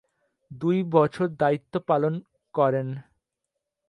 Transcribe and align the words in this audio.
দুই 0.51 0.77
বছর 0.91 1.27
দায়িত্ব 1.39 1.73
পালন 1.87 2.13
করেন। 2.53 2.87